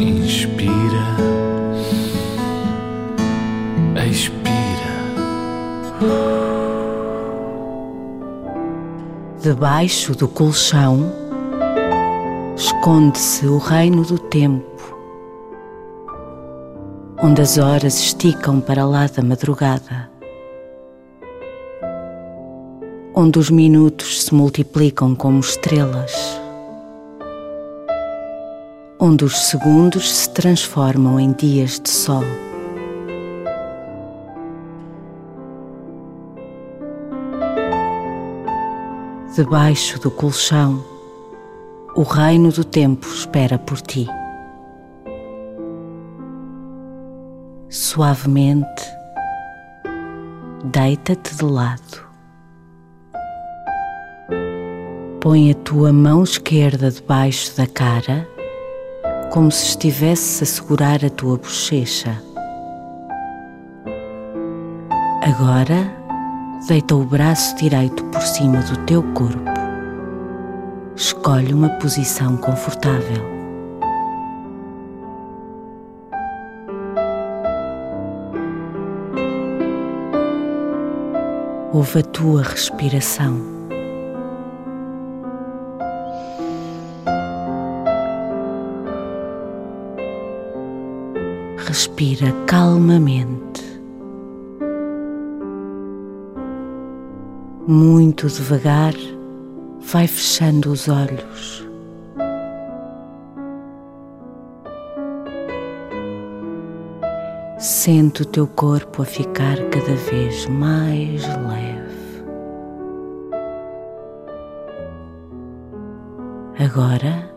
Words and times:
Inspira, 0.00 0.72
expira. 4.10 4.40
Debaixo 9.42 10.14
do 10.14 10.26
colchão 10.26 11.12
esconde-se 12.56 13.46
o 13.46 13.58
reino 13.58 14.02
do 14.02 14.18
tempo, 14.18 14.96
onde 17.22 17.42
as 17.42 17.58
horas 17.58 17.98
esticam 18.00 18.58
para 18.58 18.86
lá 18.86 19.06
da 19.06 19.22
madrugada, 19.22 20.10
onde 23.14 23.38
os 23.38 23.50
minutos 23.50 24.24
se 24.24 24.34
multiplicam 24.34 25.14
como 25.14 25.40
estrelas, 25.40 26.40
onde 29.02 29.24
os 29.24 29.46
segundos 29.46 30.12
se 30.12 30.28
transformam 30.28 31.18
em 31.18 31.32
dias 31.32 31.80
de 31.80 31.88
sol. 31.88 32.22
Debaixo 39.34 39.98
do 40.00 40.10
colchão, 40.10 40.84
o 41.96 42.02
reino 42.02 42.52
do 42.52 42.62
tempo 42.62 43.06
espera 43.06 43.58
por 43.58 43.80
ti. 43.80 44.06
Suavemente, 47.70 48.84
deita-te 50.64 51.36
de 51.36 51.44
lado. 51.44 52.10
Põe 55.20 55.52
a 55.52 55.54
tua 55.54 55.90
mão 55.90 56.22
esquerda 56.22 56.90
debaixo 56.90 57.56
da 57.56 57.66
cara, 57.66 58.28
como 59.30 59.50
se 59.50 59.66
estivesse 59.68 60.42
a 60.42 60.46
segurar 60.46 61.04
a 61.04 61.10
tua 61.10 61.36
bochecha. 61.36 62.20
Agora, 65.22 65.90
deita 66.68 66.94
o 66.94 67.04
braço 67.04 67.56
direito 67.56 68.04
por 68.04 68.22
cima 68.22 68.58
do 68.62 68.76
teu 68.86 69.02
corpo 69.14 69.60
escolhe 71.00 71.54
uma 71.54 71.70
posição 71.70 72.36
confortável. 72.36 73.24
Ouve 81.72 82.00
a 82.00 82.02
tua 82.02 82.42
respiração. 82.42 83.49
Respira 91.70 92.32
calmamente, 92.48 93.62
muito 97.64 98.26
devagar 98.26 98.92
vai 99.80 100.08
fechando 100.08 100.72
os 100.72 100.88
olhos. 100.88 101.64
Sente 107.56 108.22
o 108.22 108.24
teu 108.26 108.48
corpo 108.48 109.02
a 109.02 109.04
ficar 109.04 109.56
cada 109.70 109.94
vez 109.94 110.46
mais 110.48 111.22
leve. 111.22 112.24
Agora, 116.58 117.32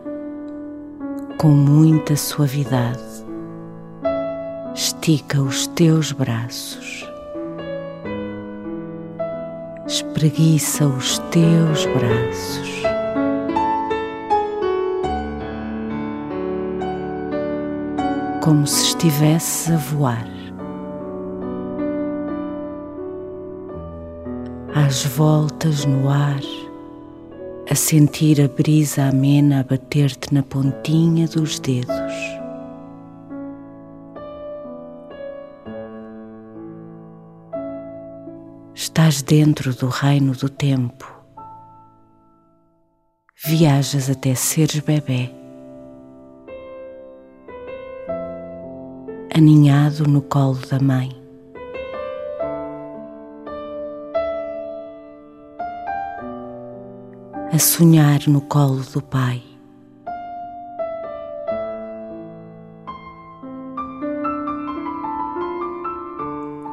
com 1.38 1.50
muita 1.50 2.16
suavidade, 2.16 3.23
estica 4.74 5.40
os 5.40 5.66
teus 5.68 6.12
braços. 6.12 7.04
espreguiça 9.86 10.86
os 10.86 11.18
teus 11.30 11.86
braços. 11.86 12.82
Como 18.42 18.66
se 18.66 18.84
estivesse 18.86 19.72
a 19.72 19.76
voar. 19.76 20.26
Às 24.74 25.04
voltas 25.04 25.84
no 25.84 26.10
ar, 26.10 26.40
a 27.70 27.74
sentir 27.74 28.40
a 28.40 28.48
brisa 28.48 29.04
amena 29.04 29.60
a 29.60 29.62
bater-te 29.62 30.34
na 30.34 30.42
pontinha 30.42 31.26
dos 31.28 31.58
dedos. 31.58 32.43
Estás 38.76 39.22
dentro 39.22 39.72
do 39.72 39.86
reino 39.86 40.32
do 40.32 40.48
tempo. 40.48 41.06
Viajas 43.46 44.10
até 44.10 44.34
seres 44.34 44.80
bebê. 44.80 45.30
Aninhado 49.32 50.08
no 50.08 50.20
colo 50.20 50.58
da 50.68 50.80
mãe. 50.80 51.08
A 57.52 57.58
sonhar 57.60 58.26
no 58.26 58.40
colo 58.40 58.82
do 58.92 59.00
pai. 59.00 59.53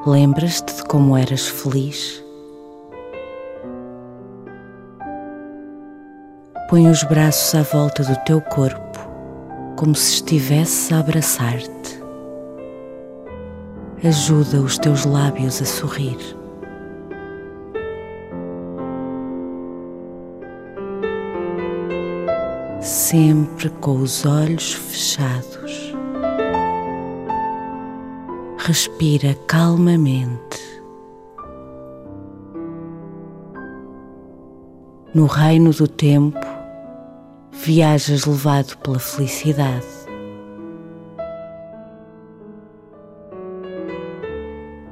Lembras-te 0.06 0.78
de 0.78 0.84
como 0.85 1.16
eras 1.16 1.47
feliz? 1.47 2.25
Põe 6.67 6.89
os 6.89 7.03
braços 7.03 7.53
à 7.53 7.62
volta 7.62 8.03
do 8.03 8.16
teu 8.23 8.41
corpo, 8.41 9.00
como 9.78 9.94
se 9.94 10.13
estivesse 10.16 10.91
a 10.91 11.01
abraçar-te. 11.01 12.01
Ajuda 14.03 14.61
os 14.61 14.79
teus 14.79 15.06
lábios 15.06 15.61
a 15.61 15.66
sorrir. 15.66 16.17
Sempre 22.81 23.69
com 23.69 23.97
os 23.97 24.25
olhos 24.25 24.73
fechados. 24.73 25.91
Respira 28.63 29.33
calmamente. 29.47 30.61
No 35.16 35.25
reino 35.25 35.72
do 35.72 35.88
tempo, 35.88 36.38
viajas 37.51 38.25
levado 38.25 38.77
pela 38.77 38.99
felicidade. 38.99 39.88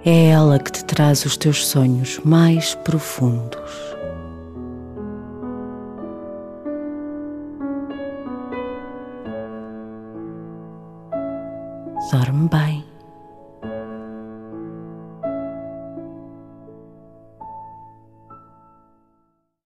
É 0.03 0.29
ela 0.29 0.57
que 0.57 0.71
te 0.71 0.83
traz 0.85 1.23
os 1.23 1.37
teus 1.37 1.67
sonhos 1.67 2.19
mais 2.25 2.73
profundos. 2.73 3.69
Dorme 12.11 12.49
bem. 12.49 12.98